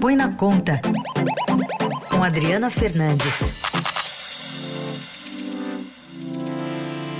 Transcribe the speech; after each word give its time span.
Põe 0.00 0.14
na 0.14 0.32
Conta, 0.32 0.80
com 2.08 2.22
Adriana 2.22 2.70
Fernandes. 2.70 3.62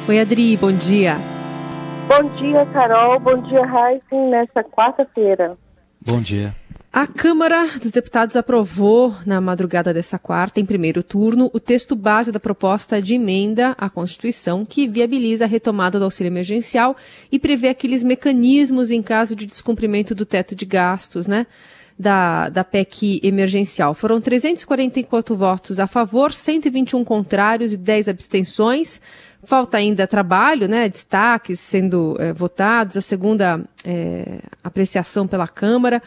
Oi, 0.09 0.21
Adri, 0.21 0.57
bom 0.57 0.71
dia. 0.71 1.17
Bom 2.07 2.37
dia, 2.37 2.65
Carol. 2.67 3.19
Bom 3.19 3.43
dia, 3.43 3.63
Heisen, 3.63 4.31
nessa 4.31 4.63
quarta-feira. 4.63 5.59
Bom 6.01 6.21
dia. 6.21 6.55
A 6.93 7.07
Câmara 7.07 7.67
dos 7.79 7.91
Deputados 7.91 8.37
aprovou, 8.37 9.15
na 9.27 9.41
madrugada 9.41 9.93
dessa 9.93 10.19
quarta, 10.19 10.61
em 10.61 10.65
primeiro 10.65 11.03
turno, 11.03 11.51
o 11.53 11.61
texto 11.61 11.97
base 11.97 12.31
da 12.31 12.41
proposta 12.41 13.03
de 13.03 13.15
emenda 13.15 13.75
à 13.77 13.91
Constituição 13.91 14.65
que 14.65 14.87
viabiliza 14.87 15.45
a 15.45 15.49
retomada 15.49 15.99
do 15.99 16.05
auxílio 16.05 16.31
emergencial 16.31 16.97
e 17.31 17.39
prevê 17.41 17.69
aqueles 17.69 18.05
mecanismos 18.05 18.93
em 18.93 19.03
caso 19.03 19.35
de 19.35 19.47
descumprimento 19.47 20.15
do 20.15 20.25
teto 20.25 20.55
de 20.55 20.65
gastos, 20.65 21.27
né? 21.27 21.47
Da, 21.99 22.49
da 22.49 22.63
PEC 22.63 23.21
emergencial. 23.25 23.93
Foram 23.93 24.21
344 24.21 25.35
votos 25.35 25.81
a 25.81 25.89
favor, 25.89 26.33
121 26.33 27.05
contrários 27.05 27.73
e 27.73 27.77
10 27.77 28.09
abstenções. 28.09 29.01
Falta 29.43 29.79
ainda 29.79 30.07
trabalho, 30.07 30.69
né? 30.69 30.89
Destaques 30.89 31.59
sendo 31.59 32.17
é, 32.21 32.33
votados, 32.33 32.97
a 32.97 33.01
segunda 33.01 33.61
é, 33.85 34.39
apreciação 34.63 35.27
pela 35.27 35.49
Câmara. 35.49 36.01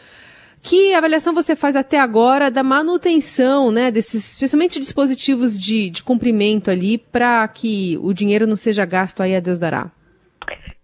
Que 0.62 0.94
avaliação 0.94 1.34
você 1.34 1.56
faz 1.56 1.74
até 1.74 1.98
agora 1.98 2.48
da 2.48 2.62
manutenção, 2.62 3.72
né, 3.72 3.90
desses, 3.90 4.34
especialmente 4.34 4.78
dispositivos 4.78 5.58
de, 5.58 5.90
de 5.90 6.04
cumprimento 6.04 6.70
ali, 6.70 6.98
para 6.98 7.46
que 7.48 7.98
o 8.00 8.12
dinheiro 8.12 8.46
não 8.46 8.54
seja 8.54 8.84
gasto 8.84 9.20
aí 9.22 9.34
a 9.34 9.40
Deus 9.40 9.58
dará? 9.58 9.90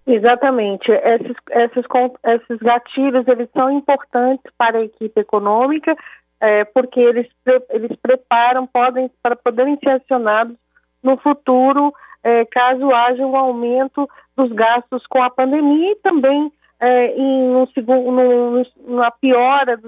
Exatamente. 0.09 0.91
Esses, 0.91 1.37
esses, 1.51 1.85
esses 2.25 2.59
gatilhos, 2.61 3.29
eles 3.29 3.49
são 3.53 3.71
importantes 3.71 4.51
para 4.57 4.79
a 4.79 4.85
equipe 4.85 5.21
econômica, 5.21 5.95
é, 6.41 6.65
porque 6.65 6.99
eles, 6.99 7.27
eles 7.69 7.95
preparam, 8.01 8.67
podem, 8.67 9.11
para 9.23 9.37
poderem 9.37 9.77
ser 9.77 9.91
acionados 9.91 10.57
no 11.03 11.19
futuro, 11.19 11.93
é, 12.25 12.47
caso 12.47 12.91
haja 12.91 13.25
um 13.25 13.37
aumento 13.37 14.09
dos 14.35 14.51
gastos 14.53 15.07
com 15.09 15.23
a 15.23 15.29
pandemia 15.29 15.93
e 15.93 15.97
também 15.97 16.51
é, 16.81 17.15
em 17.15 17.55
um 17.55 17.67
no, 17.87 18.63
numa 18.87 19.11
piora 19.11 19.79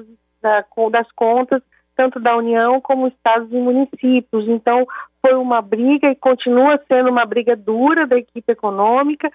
da, 0.42 0.64
das 0.90 1.10
contas, 1.12 1.62
tanto 1.96 2.20
da 2.20 2.36
União 2.36 2.78
como 2.82 3.08
estados 3.08 3.50
e 3.50 3.56
municípios. 3.56 4.46
Então, 4.48 4.86
foi 5.22 5.34
uma 5.34 5.62
briga 5.62 6.10
e 6.10 6.16
continua 6.16 6.78
sendo 6.88 7.08
uma 7.08 7.24
briga 7.24 7.56
dura 7.56 8.06
da 8.06 8.18
equipe 8.18 8.52
econômica 8.52 9.30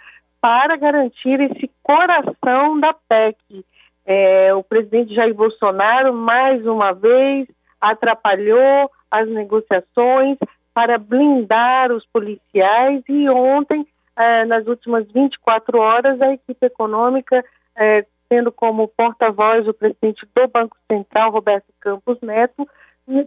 para 0.45 0.77
garantir 0.77 1.41
esse 1.41 1.67
coração 1.81 2.79
da 2.79 2.93
PEC. 2.93 3.65
É, 4.05 4.53
o 4.53 4.61
presidente 4.61 5.15
Jair 5.15 5.33
Bolsonaro, 5.33 6.13
mais 6.13 6.63
uma 6.67 6.91
vez, 6.91 7.47
atrapalhou 7.81 8.91
as 9.09 9.27
negociações 9.27 10.37
para 10.71 10.99
blindar 10.99 11.91
os 11.91 12.05
policiais 12.05 13.01
e 13.09 13.27
ontem 13.27 13.87
é, 14.15 14.45
nas 14.45 14.67
últimas 14.67 15.11
24 15.11 15.79
horas, 15.79 16.21
a 16.21 16.33
equipe 16.33 16.63
econômica, 16.63 17.43
é, 17.75 18.05
tendo 18.29 18.51
como 18.51 18.87
porta-voz 18.87 19.67
o 19.67 19.73
presidente 19.73 20.27
do 20.35 20.47
Banco 20.47 20.77
Central, 20.87 21.31
Roberto 21.31 21.73
Campos 21.79 22.21
Neto, 22.21 22.69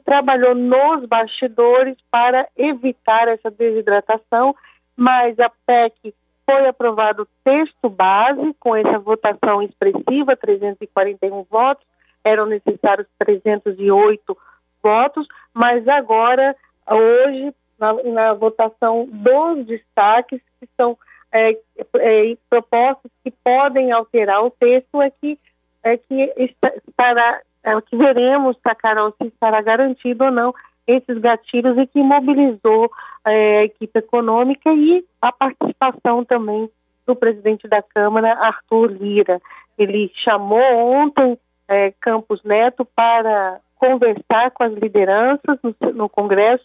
trabalhou 0.04 0.54
nos 0.54 1.04
bastidores 1.04 1.96
para 2.12 2.46
evitar 2.56 3.26
essa 3.26 3.50
desidratação, 3.50 4.54
mas 4.96 5.36
a 5.40 5.50
PEC 5.66 6.14
foi 6.48 6.66
aprovado 6.66 7.24
o 7.24 7.28
texto 7.44 7.90
base, 7.90 8.54
com 8.58 8.74
essa 8.74 8.98
votação 8.98 9.60
expressiva, 9.60 10.34
341 10.34 11.42
votos, 11.42 11.84
eram 12.24 12.46
necessários 12.46 13.06
308 13.18 14.38
votos, 14.82 15.28
mas 15.52 15.86
agora, 15.86 16.56
hoje, 16.90 17.54
na, 17.78 17.92
na 18.02 18.32
votação 18.32 19.06
dos 19.10 19.66
destaques, 19.66 20.40
que 20.58 20.66
são 20.74 20.96
é, 21.30 21.50
é, 21.50 22.36
propostas 22.48 23.12
que 23.22 23.30
podem 23.30 23.92
alterar 23.92 24.42
o 24.42 24.50
texto, 24.50 25.02
é 25.02 25.10
que, 25.10 25.38
é 25.82 25.98
que 25.98 26.32
estará, 26.88 27.42
é 27.62 27.78
que 27.82 27.94
veremos, 27.94 28.56
Carol, 28.78 29.12
se 29.20 29.28
estará 29.28 29.60
garantido 29.60 30.24
ou 30.24 30.30
não 30.30 30.54
esses 30.88 31.18
gatilhos 31.18 31.76
e 31.76 31.86
que 31.86 32.02
mobilizou 32.02 32.90
é, 33.26 33.58
a 33.58 33.64
equipe 33.64 33.98
econômica 33.98 34.72
e 34.72 35.04
a 35.20 35.30
participação 35.30 36.24
também 36.24 36.70
do 37.06 37.14
presidente 37.14 37.68
da 37.68 37.82
Câmara, 37.82 38.32
Arthur 38.32 38.90
Lira. 38.90 39.40
Ele 39.76 40.10
chamou 40.24 40.60
ontem 40.60 41.38
é, 41.68 41.92
Campos 42.00 42.42
Neto 42.42 42.86
para 42.96 43.60
conversar 43.76 44.50
com 44.52 44.64
as 44.64 44.72
lideranças 44.72 45.58
no, 45.62 45.92
no 45.92 46.08
Congresso 46.08 46.64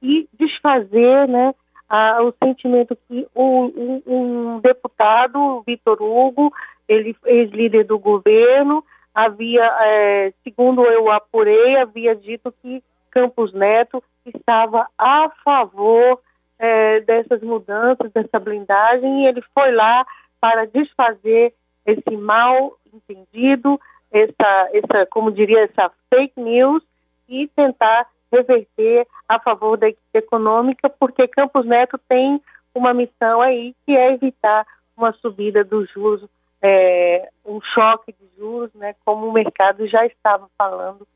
e 0.00 0.28
desfazer 0.38 1.28
né, 1.28 1.52
a, 1.88 2.22
o 2.22 2.32
sentimento 2.42 2.96
que 3.08 3.26
um, 3.34 3.64
um, 3.64 4.02
um 4.06 4.60
deputado, 4.60 5.62
Vitor 5.66 6.00
Hugo, 6.00 6.52
ele 6.88 7.16
ex-líder 7.26 7.84
do 7.84 7.98
governo, 7.98 8.84
havia, 9.14 9.64
é, 9.80 10.32
segundo 10.44 10.84
eu 10.84 11.10
apurei, 11.10 11.76
havia 11.76 12.14
dito 12.14 12.52
que 12.62 12.82
Campos 13.14 13.52
Neto 13.52 14.02
estava 14.26 14.88
a 14.98 15.30
favor 15.44 16.20
é, 16.58 17.00
dessas 17.00 17.40
mudanças, 17.42 18.10
dessa 18.12 18.40
blindagem, 18.40 19.22
e 19.22 19.26
ele 19.28 19.40
foi 19.54 19.70
lá 19.70 20.04
para 20.40 20.66
desfazer 20.66 21.54
esse 21.86 22.16
mal 22.16 22.76
entendido, 22.92 23.80
essa, 24.10 24.70
essa, 24.72 25.06
como 25.06 25.30
diria, 25.30 25.64
essa 25.64 25.90
fake 26.12 26.40
news 26.40 26.82
e 27.28 27.46
tentar 27.48 28.08
reverter 28.32 29.06
a 29.28 29.38
favor 29.38 29.76
da 29.76 29.88
equipe 29.88 30.18
econômica, 30.18 30.90
porque 30.90 31.28
Campos 31.28 31.64
Neto 31.64 31.98
tem 32.08 32.40
uma 32.74 32.92
missão 32.92 33.40
aí 33.40 33.74
que 33.86 33.96
é 33.96 34.12
evitar 34.12 34.66
uma 34.96 35.12
subida 35.12 35.62
dos 35.62 35.88
juros, 35.90 36.28
é, 36.60 37.28
um 37.44 37.60
choque 37.60 38.12
de 38.12 38.36
juros, 38.36 38.72
né, 38.74 38.94
como 39.04 39.28
o 39.28 39.32
mercado 39.32 39.86
já 39.86 40.04
estava 40.04 40.48
falando 40.58 41.06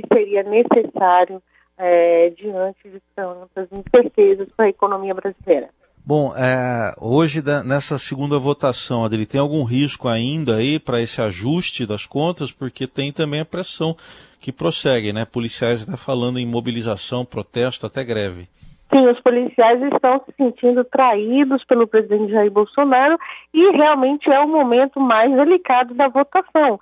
que 0.00 0.02
seria 0.12 0.42
necessário 0.42 1.42
é, 1.78 2.30
diante 2.30 2.88
de 2.88 3.00
tantas 3.14 3.68
incertezas 3.72 4.48
para 4.56 4.66
a 4.66 4.70
economia 4.70 5.14
brasileira. 5.14 5.68
Bom, 6.04 6.32
é, 6.36 6.94
hoje 7.00 7.42
nessa 7.64 7.98
segunda 7.98 8.38
votação, 8.38 9.04
Adri, 9.04 9.26
tem 9.26 9.40
algum 9.40 9.64
risco 9.64 10.06
ainda 10.06 10.56
aí 10.56 10.78
para 10.78 11.00
esse 11.00 11.20
ajuste 11.20 11.84
das 11.84 12.06
contas? 12.06 12.52
Porque 12.52 12.86
tem 12.86 13.12
também 13.12 13.40
a 13.40 13.44
pressão 13.44 13.96
que 14.40 14.52
prossegue, 14.52 15.12
né? 15.12 15.24
Policiais 15.24 15.82
até 15.82 15.96
falando 15.96 16.38
em 16.38 16.46
mobilização, 16.46 17.24
protesto, 17.24 17.86
até 17.86 18.04
greve. 18.04 18.46
Sim, 18.94 19.04
os 19.08 19.20
policiais 19.20 19.82
estão 19.82 20.20
se 20.24 20.32
sentindo 20.36 20.84
traídos 20.84 21.64
pelo 21.64 21.88
presidente 21.88 22.30
Jair 22.30 22.52
Bolsonaro 22.52 23.18
e 23.52 23.72
realmente 23.72 24.30
é 24.30 24.38
o 24.38 24.48
momento 24.48 25.00
mais 25.00 25.34
delicado 25.34 25.92
da 25.94 26.06
votação. 26.06 26.78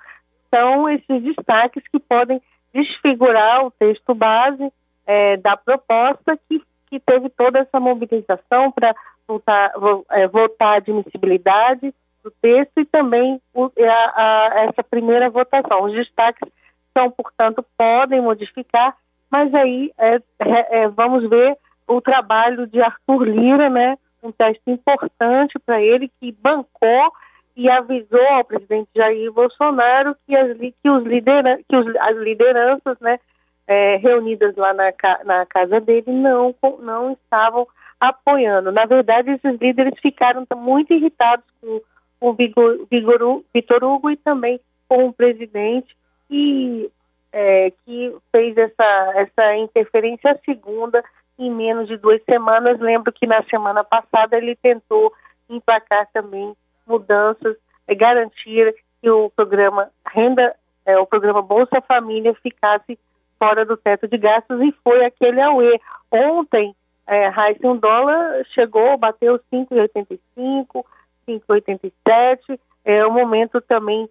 São 0.50 0.86
esses 0.90 1.22
destaques 1.22 1.82
que 1.90 1.98
podem 1.98 2.42
desfigurar 2.74 3.64
o 3.64 3.70
texto 3.70 4.14
base 4.14 4.72
é, 5.06 5.36
da 5.36 5.56
proposta 5.56 6.36
que, 6.48 6.60
que 6.88 6.98
teve 6.98 7.30
toda 7.30 7.60
essa 7.60 7.78
mobilização 7.78 8.72
para 8.72 8.94
votar, 9.26 9.72
é, 10.10 10.26
votar 10.26 10.74
a 10.74 10.76
admissibilidade 10.76 11.94
do 12.22 12.30
texto 12.42 12.80
e 12.80 12.84
também 12.84 13.40
o, 13.54 13.66
a, 13.66 13.68
a, 13.70 14.64
essa 14.64 14.82
primeira 14.82 15.30
votação. 15.30 15.84
Os 15.84 15.92
destaques 15.92 16.50
são, 16.96 17.10
portanto, 17.10 17.64
podem 17.76 18.20
modificar, 18.20 18.96
mas 19.30 19.54
aí 19.54 19.92
é, 19.98 20.20
é, 20.40 20.88
vamos 20.88 21.28
ver 21.28 21.56
o 21.86 22.00
trabalho 22.00 22.66
de 22.66 22.80
Arthur 22.80 23.24
Lira, 23.24 23.68
né? 23.68 23.96
Um 24.22 24.32
texto 24.32 24.62
importante 24.68 25.58
para 25.66 25.82
ele 25.82 26.10
que 26.18 26.32
bancou 26.32 27.12
e 27.56 27.70
avisou 27.70 28.26
ao 28.30 28.44
presidente 28.44 28.88
Jair 28.94 29.32
Bolsonaro 29.32 30.16
que 30.26 30.36
as, 30.36 30.56
que 30.58 30.90
os 30.90 31.04
lidera, 31.04 31.58
que 31.68 31.76
os, 31.76 31.86
as 31.96 32.16
lideranças, 32.16 32.98
né, 33.00 33.18
é, 33.66 33.96
reunidas 33.96 34.54
lá 34.56 34.74
na, 34.74 34.92
na 35.24 35.46
casa 35.46 35.80
dele 35.80 36.12
não 36.12 36.54
não 36.80 37.12
estavam 37.12 37.66
apoiando. 38.00 38.70
Na 38.70 38.84
verdade, 38.84 39.30
esses 39.30 39.60
líderes 39.60 39.98
ficaram 40.00 40.46
muito 40.56 40.92
irritados 40.92 41.44
com 41.60 41.80
o 42.20 42.32
Vigor, 42.32 42.86
Vitor 42.90 43.84
Hugo 43.84 44.10
e 44.10 44.16
também 44.16 44.60
com 44.88 45.06
o 45.06 45.12
presidente 45.12 45.96
e 46.30 46.90
é, 47.32 47.70
que 47.84 48.14
fez 48.30 48.56
essa, 48.56 49.12
essa 49.16 49.56
interferência 49.56 50.38
segunda 50.44 51.02
em 51.38 51.50
menos 51.50 51.88
de 51.88 51.96
duas 51.96 52.22
semanas. 52.24 52.78
Lembro 52.78 53.12
que 53.12 53.26
na 53.26 53.42
semana 53.44 53.82
passada 53.82 54.36
ele 54.36 54.54
tentou 54.56 55.12
emplacar 55.48 56.08
também 56.12 56.54
mudanças, 56.86 57.56
garantir 57.96 58.74
que 59.00 59.10
o 59.10 59.30
programa 59.30 59.90
renda, 60.06 60.54
é, 60.86 60.98
o 60.98 61.06
programa 61.06 61.42
Bolsa 61.42 61.80
Família 61.82 62.34
ficasse 62.42 62.98
fora 63.38 63.64
do 63.64 63.76
teto 63.76 64.08
de 64.08 64.16
gastos 64.16 64.60
e 64.62 64.72
foi 64.82 65.04
aquele 65.04 65.40
AUE. 65.40 65.80
Ontem 66.10 66.74
é, 67.06 67.28
Heisen, 67.28 67.70
um 67.70 67.76
dólar 67.76 68.44
chegou, 68.54 68.96
bateu 68.96 69.38
5,85, 69.52 70.84
5,87. 71.28 72.58
É 72.84 73.04
o 73.06 73.12
momento 73.12 73.60
também 73.60 74.08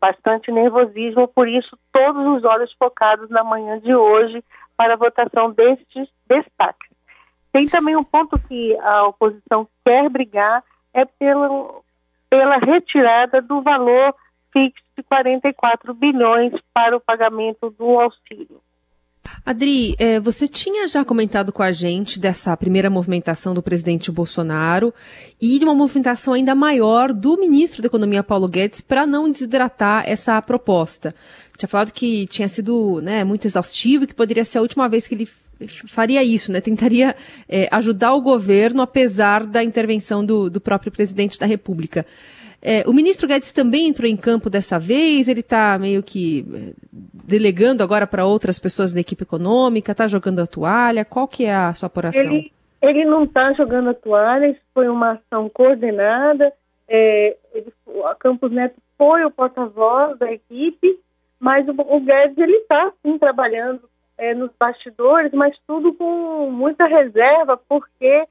bastante 0.00 0.52
nervosismo, 0.52 1.26
por 1.28 1.48
isso 1.48 1.76
todos 1.92 2.36
os 2.36 2.44
olhos 2.44 2.72
focados 2.74 3.28
na 3.30 3.42
manhã 3.42 3.80
de 3.80 3.94
hoje 3.94 4.42
para 4.76 4.94
a 4.94 4.96
votação 4.96 5.50
destes 5.50 6.08
destaques. 6.28 6.90
Tem 7.52 7.66
também 7.66 7.96
um 7.96 8.04
ponto 8.04 8.38
que 8.46 8.78
a 8.78 9.06
oposição 9.06 9.66
quer 9.84 10.08
brigar, 10.10 10.62
é 10.92 11.04
pela, 11.04 11.80
pela 12.36 12.58
retirada 12.58 13.40
do 13.40 13.62
valor 13.62 14.14
fixo 14.52 14.84
de 14.96 15.02
44 15.02 15.94
bilhões 15.94 16.52
para 16.72 16.94
o 16.94 17.00
pagamento 17.00 17.70
do 17.70 17.98
auxílio. 17.98 18.60
Adri, 19.44 19.96
é, 19.98 20.20
você 20.20 20.46
tinha 20.46 20.86
já 20.86 21.04
comentado 21.04 21.52
com 21.52 21.62
a 21.62 21.72
gente 21.72 22.20
dessa 22.20 22.56
primeira 22.56 22.88
movimentação 22.88 23.54
do 23.54 23.62
presidente 23.62 24.12
Bolsonaro 24.12 24.94
e 25.40 25.58
de 25.58 25.64
uma 25.64 25.74
movimentação 25.74 26.34
ainda 26.34 26.54
maior 26.54 27.12
do 27.12 27.36
ministro 27.38 27.82
da 27.82 27.86
Economia 27.86 28.22
Paulo 28.22 28.48
Guedes 28.48 28.80
para 28.80 29.06
não 29.06 29.30
desidratar 29.30 30.04
essa 30.06 30.40
proposta. 30.42 31.14
Tinha 31.56 31.68
falado 31.68 31.90
que 31.90 32.26
tinha 32.26 32.48
sido 32.48 33.00
né, 33.00 33.24
muito 33.24 33.46
exaustivo 33.46 34.04
e 34.04 34.06
que 34.06 34.14
poderia 34.14 34.44
ser 34.44 34.58
a 34.58 34.62
última 34.62 34.88
vez 34.88 35.08
que 35.08 35.14
ele 35.14 35.28
faria 35.88 36.22
isso, 36.22 36.52
né? 36.52 36.60
Tentaria 36.60 37.14
é, 37.48 37.68
ajudar 37.70 38.14
o 38.14 38.20
governo 38.20 38.82
apesar 38.82 39.46
da 39.46 39.62
intervenção 39.62 40.24
do, 40.24 40.50
do 40.50 40.60
próprio 40.60 40.92
presidente 40.92 41.38
da 41.38 41.46
República. 41.46 42.04
É, 42.62 42.82
o 42.88 42.92
ministro 42.92 43.28
Guedes 43.28 43.52
também 43.52 43.88
entrou 43.88 44.08
em 44.08 44.16
campo 44.16 44.50
dessa 44.50 44.78
vez, 44.78 45.28
ele 45.28 45.40
está 45.40 45.78
meio 45.78 46.02
que 46.02 46.44
é, 46.52 46.72
delegando 46.92 47.82
agora 47.82 48.06
para 48.06 48.26
outras 48.26 48.58
pessoas 48.58 48.92
da 48.92 49.00
equipe 49.00 49.22
econômica, 49.22 49.92
está 49.92 50.06
jogando 50.06 50.40
a 50.40 50.46
toalha, 50.46 51.04
qual 51.04 51.28
que 51.28 51.44
é 51.44 51.54
a 51.54 51.74
sua 51.74 51.86
apuração? 51.86 52.22
Ele, 52.22 52.50
ele 52.82 53.04
não 53.04 53.24
está 53.24 53.52
jogando 53.52 53.90
a 53.90 53.94
toalha, 53.94 54.48
isso 54.48 54.60
foi 54.74 54.88
uma 54.88 55.12
ação 55.12 55.48
coordenada, 55.48 56.52
é, 56.88 57.36
ele, 57.54 57.72
a 58.04 58.14
Campos 58.14 58.50
Neto 58.50 58.76
foi 58.96 59.24
o 59.24 59.30
porta-voz 59.30 60.18
da 60.18 60.32
equipe, 60.32 60.98
mas 61.38 61.68
o, 61.68 61.72
o 61.72 62.00
Guedes 62.00 62.38
ele 62.38 62.56
está 62.56 62.92
sim 63.02 63.18
trabalhando 63.18 63.82
é, 64.18 64.34
nos 64.34 64.50
bastidores, 64.58 65.32
mas 65.32 65.56
tudo 65.66 65.92
com 65.94 66.50
muita 66.50 66.86
reserva, 66.86 67.56
porque 67.68 68.26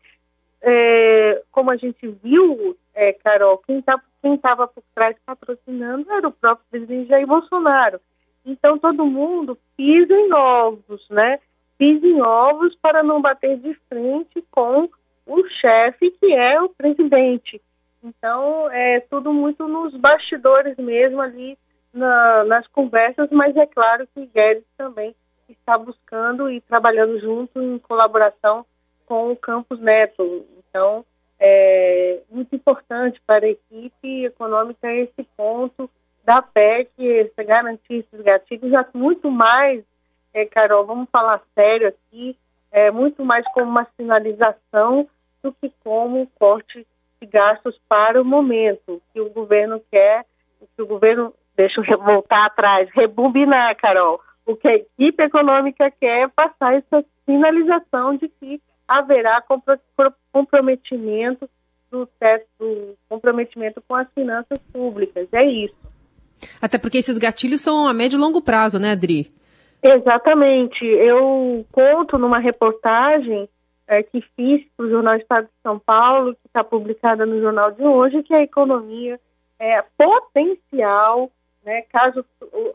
é, 0.61 1.43
como 1.51 1.69
a 1.69 1.77
gente 1.77 2.07
viu, 2.23 2.75
é, 2.93 3.13
Carol, 3.13 3.59
quem 3.59 3.81
tá, 3.81 4.01
estava 4.23 4.67
por 4.67 4.83
trás 4.95 5.15
patrocinando 5.25 6.11
era 6.11 6.27
o 6.27 6.31
próprio 6.31 6.65
presidente 6.71 7.09
Jair 7.09 7.27
Bolsonaro. 7.27 7.99
Então 8.45 8.77
todo 8.77 9.05
mundo 9.05 9.57
pisa 9.75 10.13
em 10.13 10.33
ovos, 10.33 11.07
né? 11.09 11.39
Pisa 11.77 12.05
em 12.05 12.21
ovos 12.21 12.75
para 12.81 13.03
não 13.03 13.21
bater 13.21 13.57
de 13.57 13.73
frente 13.89 14.43
com 14.49 14.89
o 15.25 15.47
chefe 15.61 16.11
que 16.11 16.33
é 16.33 16.61
o 16.61 16.69
presidente. 16.69 17.61
Então 18.03 18.69
é 18.71 19.01
tudo 19.01 19.33
muito 19.33 19.67
nos 19.67 19.95
bastidores 19.95 20.77
mesmo 20.77 21.21
ali 21.21 21.57
na, 21.93 22.43
nas 22.45 22.67
conversas, 22.67 23.29
mas 23.31 23.55
é 23.55 23.65
claro 23.65 24.07
que 24.13 24.25
Guedes 24.27 24.65
também 24.77 25.15
está 25.53 25.77
buscando 25.77 26.49
e 26.49 26.61
trabalhando 26.61 27.19
junto 27.19 27.61
em 27.61 27.79
colaboração 27.79 28.65
com 29.05 29.31
o 29.31 29.35
Campus 29.35 29.79
Neto. 29.79 30.45
Então, 30.57 31.05
é 31.39 32.21
muito 32.29 32.55
importante 32.55 33.21
para 33.25 33.45
a 33.45 33.49
equipe 33.49 34.25
econômica 34.25 34.91
esse 34.91 35.23
ponto 35.35 35.89
da 36.23 36.41
PEC, 36.41 36.89
essa 37.19 37.43
garantir 37.43 38.05
esses 38.05 38.21
gatilhos, 38.21 38.71
já 38.71 38.85
muito 38.93 39.29
mais, 39.29 39.83
é, 40.33 40.45
Carol, 40.45 40.85
vamos 40.85 41.09
falar 41.11 41.41
sério 41.53 41.87
aqui, 41.87 42.35
é 42.71 42.89
muito 42.89 43.23
mais 43.23 43.45
como 43.53 43.69
uma 43.69 43.87
sinalização 43.95 45.07
do 45.43 45.53
que 45.53 45.71
como 45.83 46.27
corte 46.39 46.85
de 47.21 47.27
gastos 47.27 47.79
para 47.87 48.19
o 48.19 48.25
momento, 48.25 49.01
que 49.13 49.21
o 49.21 49.29
governo 49.29 49.79
quer, 49.91 50.25
que 50.75 50.81
o 50.81 50.87
governo, 50.87 51.33
deixa 51.55 51.79
eu 51.79 51.99
voltar 51.99 52.47
atrás, 52.47 52.89
rebobinar, 52.93 53.75
Carol, 53.77 54.19
o 54.45 54.55
que 54.55 54.67
a 54.67 54.75
equipe 54.75 55.23
econômica 55.23 55.91
quer 55.99 56.23
é 56.23 56.27
passar 56.27 56.75
essa 56.75 57.03
sinalização 57.25 58.15
de 58.15 58.29
que 58.29 58.61
haverá 58.87 59.43
comprometimento 60.31 61.49
do 61.89 62.05
teto, 62.19 62.95
comprometimento 63.09 63.81
com 63.87 63.95
as 63.95 64.07
finanças 64.13 64.59
públicas. 64.71 65.27
É 65.33 65.43
isso. 65.43 65.75
Até 66.61 66.77
porque 66.77 66.97
esses 66.97 67.17
gatilhos 67.17 67.61
são 67.61 67.87
a 67.87 67.93
médio 67.93 68.17
e 68.17 68.19
longo 68.19 68.41
prazo, 68.41 68.79
né, 68.79 68.91
Adri? 68.91 69.31
Exatamente. 69.81 70.83
Eu 70.83 71.65
conto 71.71 72.17
numa 72.17 72.39
reportagem 72.39 73.47
é, 73.87 74.03
que 74.03 74.21
fiz 74.35 74.65
para 74.75 74.85
o 74.85 74.89
Jornal 74.89 75.15
Estado 75.15 75.45
de 75.45 75.61
São 75.63 75.79
Paulo, 75.79 76.33
que 76.33 76.47
está 76.47 76.63
publicada 76.63 77.25
no 77.25 77.39
jornal 77.39 77.71
de 77.71 77.83
hoje, 77.83 78.23
que 78.23 78.33
a 78.33 78.41
economia 78.41 79.19
é 79.59 79.83
potencial, 79.97 81.31
né, 81.63 81.83
caso 81.83 82.25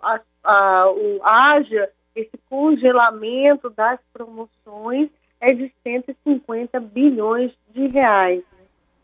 a, 0.03 0.21
a, 0.45 0.91
o, 0.91 1.21
haja 1.23 1.91
esse 2.15 2.37
congelamento 2.49 3.71
das 3.71 4.01
promoções 4.13 5.11
é 5.41 5.53
de 5.53 5.73
150 5.83 6.79
bilhões 6.81 7.53
de 7.71 7.89
reais. 7.89 8.43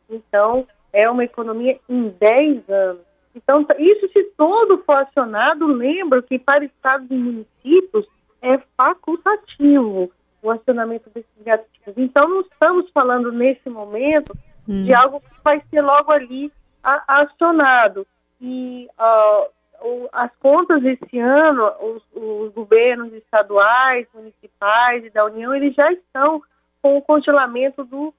Então, 0.09 0.67
é 0.93 1.09
uma 1.11 1.25
economia 1.25 1.79
em 1.89 2.09
10 2.09 2.69
anos. 2.69 3.03
Então, 3.35 3.67
isso 3.79 4.09
se 4.13 4.25
todo 4.37 4.83
for 4.85 4.97
acionado, 4.97 5.67
lembro 5.67 6.23
que 6.23 6.39
para 6.39 6.65
estados 6.65 7.11
e 7.11 7.15
municípios 7.15 8.07
é 8.41 8.59
facultativo 8.77 10.11
o 10.43 10.51
acionamento 10.51 11.11
desses 11.11 11.31
gatilhos. 11.45 11.97
Então, 11.97 12.29
não 12.29 12.41
estamos 12.41 12.89
falando 12.91 13.33
nesse 13.33 13.69
momento 13.69 14.37
hum. 14.69 14.85
de 14.85 14.95
algo 14.95 15.21
que 15.21 15.37
vai 15.45 15.63
ser 15.71 15.81
logo 15.83 16.13
ali 16.13 16.53
acionado. 16.83 18.07
E 18.41 18.89
uh, 18.99 19.51
as 20.13 20.31
contas 20.37 20.85
esse 20.85 21.19
ano, 21.19 21.71
os, 21.81 22.03
os, 22.15 22.53
governos 22.53 23.13
estaduais, 23.13 24.07
municipais 24.15 25.05
e 25.05 25.11
da 25.11 25.25
União, 25.25 25.55
eles 25.55 25.75
já 25.75 25.91
estão 25.93 26.43
com 26.83 26.97
o 26.97 27.03
congelamento 27.03 27.85
do 27.85 28.09
uh, 28.09 28.15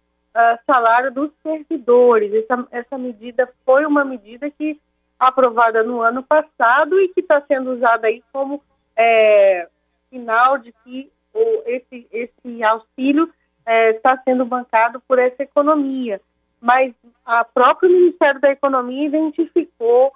salário 0.65 1.12
dos 1.12 1.31
servidores. 1.42 2.33
Essa, 2.33 2.68
essa 2.71 2.98
medida 2.98 3.50
foi 3.65 3.86
uma 3.86 4.06
medida 4.06 4.50
que 4.50 4.80
aprovada 5.19 5.83
no 5.83 6.01
ano 6.01 6.24
passado 6.24 7.00
e 7.01 7.09
que 7.09 7.21
está 7.21 7.42
sendo 7.42 7.71
usada 7.71 8.07
aí 8.07 8.24
como 8.31 8.62
é, 8.95 9.68
sinal 10.09 10.57
de 10.57 10.71
que 10.83 11.12
o, 11.33 11.63
esse, 11.65 12.07
esse 12.12 12.63
auxílio 12.63 13.31
está 13.65 14.13
é, 14.13 14.21
sendo 14.24 14.45
bancado 14.45 15.01
por 15.07 15.19
essa 15.19 15.44
economia. 15.44 16.21
Mas 16.62 16.94
a 17.25 17.44
próprio 17.44 17.89
Ministério 17.89 18.39
da 18.39 18.51
Economia 18.51 19.07
identificou 19.07 20.13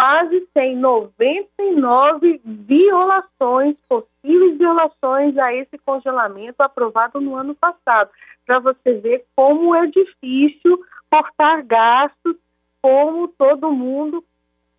quase 0.00 0.40
tem 0.54 0.76
99 0.76 2.40
violações, 2.42 3.76
possíveis 3.86 4.56
violações 4.56 5.36
a 5.36 5.52
esse 5.52 5.76
congelamento 5.76 6.62
aprovado 6.62 7.20
no 7.20 7.36
ano 7.36 7.54
passado, 7.54 8.10
para 8.46 8.60
você 8.60 8.94
ver 8.94 9.26
como 9.36 9.74
é 9.74 9.86
difícil 9.88 10.82
cortar 11.10 11.62
gastos, 11.64 12.34
como 12.80 13.28
todo 13.28 13.70
mundo 13.70 14.24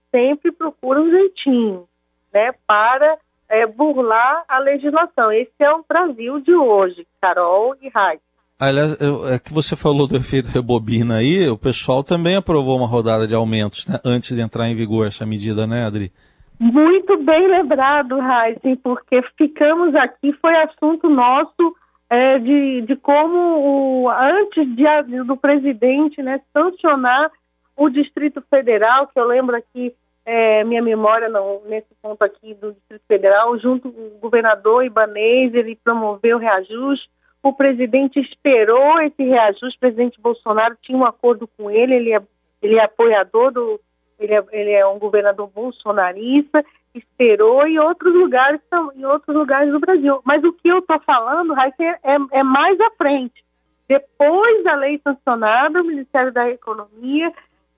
sempre 0.10 0.52
procura 0.52 1.00
um 1.00 1.12
jeitinho, 1.12 1.88
né, 2.34 2.52
para 2.66 3.20
é, 3.48 3.68
burlar 3.68 4.44
a 4.48 4.58
legislação. 4.58 5.32
Esse 5.32 5.54
é 5.60 5.72
o 5.72 5.86
Brasil 5.88 6.40
de 6.40 6.56
hoje, 6.56 7.06
Carol 7.22 7.76
e 7.80 7.90
Raik. 7.90 8.24
Aliás, 8.62 8.96
é 9.02 9.40
que 9.40 9.52
você 9.52 9.76
falou 9.76 10.08
do 10.08 10.16
efeito 10.16 10.52
rebobina 10.52 11.16
aí, 11.16 11.50
o 11.50 11.58
pessoal 11.58 12.04
também 12.04 12.36
aprovou 12.36 12.78
uma 12.78 12.86
rodada 12.86 13.26
de 13.26 13.34
aumentos 13.34 13.88
né, 13.88 13.98
antes 14.06 14.36
de 14.36 14.40
entrar 14.40 14.70
em 14.70 14.76
vigor 14.76 15.08
essa 15.08 15.26
medida, 15.26 15.66
né, 15.66 15.84
Adri? 15.84 16.12
Muito 16.60 17.18
bem 17.24 17.48
lembrado, 17.48 18.20
Heisen, 18.22 18.76
porque 18.76 19.20
ficamos 19.36 19.96
aqui, 19.96 20.32
foi 20.34 20.54
assunto 20.58 21.10
nosso 21.10 21.76
é, 22.08 22.38
de, 22.38 22.82
de 22.84 22.96
como, 22.98 24.04
o, 24.04 24.10
antes 24.12 24.68
de, 24.76 25.24
do 25.24 25.36
presidente 25.36 26.22
né, 26.22 26.40
sancionar 26.54 27.32
o 27.76 27.90
Distrito 27.90 28.44
Federal, 28.48 29.08
que 29.08 29.20
eu 29.20 29.26
lembro 29.26 29.56
aqui, 29.56 29.92
é, 30.24 30.64
minha 30.64 30.84
memória 30.84 31.30
não, 31.30 31.64
nesse 31.66 31.90
ponto 32.00 32.22
aqui 32.22 32.54
do 32.54 32.74
Distrito 32.74 33.02
Federal, 33.08 33.58
junto 33.58 33.92
com 33.92 34.00
o 34.00 34.20
governador 34.20 34.86
Ibanez, 34.86 35.52
ele 35.56 35.80
promoveu 35.84 36.38
reajuste, 36.38 37.10
o 37.44 37.54
presidente 37.54 38.20
esperou 38.20 39.02
esse 39.02 39.24
reajuste, 39.24 39.78
o 39.78 39.80
presidente 39.80 40.22
Bolsonaro 40.22 40.78
tinha 40.82 40.98
um 40.98 41.06
acordo 41.06 41.48
com 41.58 41.72
ele, 41.72 41.96
ele 41.96 42.14
é, 42.14 42.22
ele 42.62 42.76
é 42.76 42.84
apoiador 42.84 43.52
do. 43.52 43.80
Ele 44.20 44.36
é, 44.36 44.46
ele 44.52 44.72
é 44.72 44.86
um 44.86 45.00
governador 45.00 45.48
bolsonarista, 45.48 46.64
esperou 46.94 47.66
em 47.66 47.80
outros 47.80 48.14
lugares, 48.14 48.62
em 48.96 49.04
outros 49.04 49.36
lugares 49.36 49.72
do 49.72 49.80
Brasil. 49.80 50.22
Mas 50.24 50.44
o 50.44 50.54
que 50.54 50.68
eu 50.68 50.78
estou 50.78 51.00
falando, 51.00 51.56
Raíssa, 51.56 51.82
é, 51.82 51.98
é, 52.04 52.18
é 52.34 52.44
mais 52.44 52.80
à 52.80 52.92
frente. 52.92 53.44
Depois 53.88 54.64
da 54.64 54.76
lei 54.76 55.02
sancionada, 55.04 55.82
o 55.82 55.86
Ministério 55.86 56.32
da 56.32 56.48
Economia 56.52 57.34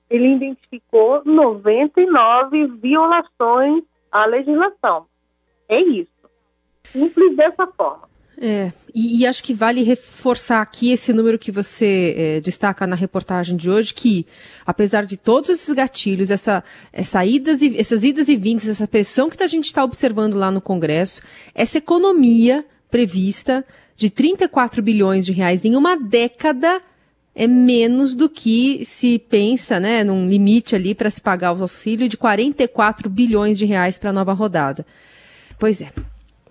ele 0.09 0.35
identificou 0.35 1.23
99 1.25 2.67
violações 2.81 3.83
à 4.11 4.25
legislação. 4.25 5.07
É 5.69 5.81
isso. 5.81 6.11
Simples 6.83 7.35
dessa 7.35 7.65
forma. 7.67 8.12
É, 8.37 8.71
e, 8.93 9.19
e, 9.19 9.27
acho 9.27 9.43
que 9.43 9.53
vale 9.53 9.83
reforçar 9.83 10.61
aqui 10.61 10.91
esse 10.91 11.13
número 11.13 11.37
que 11.37 11.51
você 11.51 12.15
é, 12.17 12.41
destaca 12.41 12.85
na 12.87 12.95
reportagem 12.95 13.55
de 13.55 13.69
hoje, 13.69 13.93
que 13.93 14.25
apesar 14.65 15.05
de 15.05 15.17
todos 15.17 15.49
esses 15.49 15.73
gatilhos, 15.73 16.31
essa, 16.31 16.63
essa 16.91 17.25
idas 17.25 17.61
e, 17.61 17.77
essas 17.77 18.03
idas 18.03 18.29
e 18.29 18.35
vindas, 18.35 18.67
essa 18.67 18.87
pressão 18.87 19.29
que 19.29 19.41
a 19.41 19.47
gente 19.47 19.65
está 19.65 19.83
observando 19.83 20.33
lá 20.33 20.49
no 20.51 20.61
Congresso, 20.61 21.21
essa 21.53 21.77
economia 21.77 22.65
prevista 22.89 23.65
de 23.95 24.09
34 24.09 24.81
bilhões 24.81 25.25
de 25.25 25.31
reais 25.31 25.63
em 25.63 25.75
uma 25.75 25.95
década 25.95 26.81
é 27.35 27.47
menos 27.47 28.15
do 28.15 28.29
que 28.29 28.85
se 28.85 29.17
pensa, 29.17 29.79
né, 29.79 30.03
num 30.03 30.27
limite 30.27 30.75
ali 30.75 30.93
para 30.93 31.09
se 31.09 31.21
pagar 31.21 31.53
o 31.53 31.61
auxílio 31.61 32.07
de 32.07 32.15
44 32.15 33.09
bilhões 33.09 33.57
de 33.57 33.65
reais 33.65 33.97
para 33.97 34.11
a 34.11 34.13
nova 34.13 34.33
rodada. 34.33 34.85
Pois 35.57 35.81
é, 35.81 35.91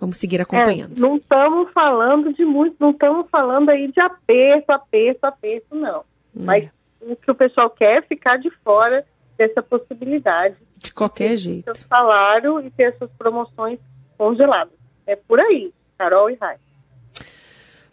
Vamos 0.03 0.17
seguir 0.17 0.41
acompanhando. 0.41 0.97
É, 0.97 0.99
não 0.99 1.15
estamos 1.15 1.71
falando 1.71 2.33
de 2.33 2.43
muito, 2.43 2.75
não 2.77 2.91
estamos 2.91 3.25
falando 3.29 3.69
aí 3.69 3.89
de 3.89 4.01
aperto, 4.01 4.69
aperto, 4.73 5.25
aperto, 5.25 5.73
não. 5.73 6.01
É. 6.01 6.43
Mas 6.43 6.69
o 6.99 7.15
que 7.15 7.31
o 7.31 7.33
pessoal 7.33 7.69
quer 7.69 7.99
é 7.99 8.01
ficar 8.01 8.35
de 8.35 8.49
fora 8.65 9.05
dessa 9.37 9.63
possibilidade. 9.63 10.57
De 10.77 10.93
qualquer 10.93 11.29
de 11.29 11.35
jeito. 11.37 11.73
Seu 11.73 11.87
salário 11.87 12.59
e 12.59 12.69
ter 12.69 12.93
essas 12.93 13.09
promoções 13.11 13.79
congeladas. 14.17 14.73
É 15.07 15.15
por 15.15 15.41
aí, 15.41 15.71
Carol 15.97 16.29
e 16.29 16.33
Rai. 16.35 16.57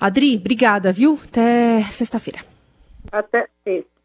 Adri, 0.01 0.37
obrigada, 0.37 0.93
viu? 0.93 1.17
Até 1.23 1.83
sexta-feira. 1.93 2.41
Até 3.13 3.47
sexta. 3.63 4.00